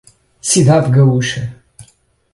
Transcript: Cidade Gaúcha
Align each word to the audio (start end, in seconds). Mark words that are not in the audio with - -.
Cidade 0.41 0.89
Gaúcha 0.89 1.61